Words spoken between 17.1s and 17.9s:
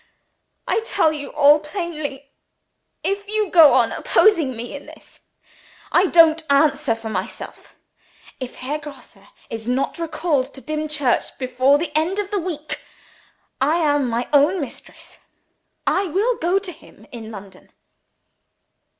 in London!"